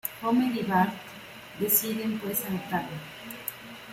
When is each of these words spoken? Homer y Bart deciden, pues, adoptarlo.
Homer 0.23 0.51
y 0.55 0.63
Bart 0.63 0.95
deciden, 1.59 2.17
pues, 2.17 2.43
adoptarlo. 2.43 2.97